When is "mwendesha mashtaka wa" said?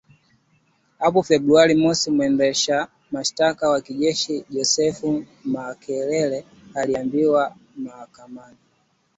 2.11-3.81